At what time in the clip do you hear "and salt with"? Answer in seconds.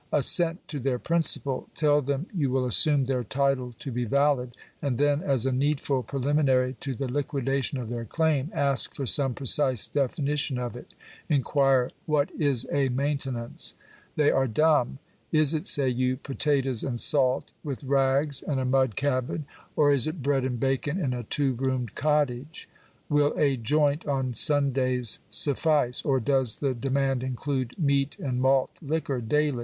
16.83-17.83